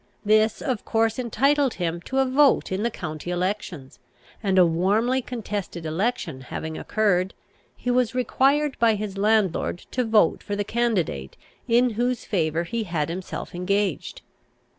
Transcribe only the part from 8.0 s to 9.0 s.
required by